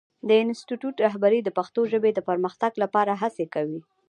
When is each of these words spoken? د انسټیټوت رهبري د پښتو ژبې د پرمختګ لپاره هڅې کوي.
د 0.27 0.29
انسټیټوت 0.43 0.95
رهبري 1.05 1.39
د 1.43 1.49
پښتو 1.57 1.81
ژبې 1.91 2.11
د 2.13 2.19
پرمختګ 2.29 2.71
لپاره 2.83 3.11
هڅې 3.21 3.45
کوي. 3.53 3.79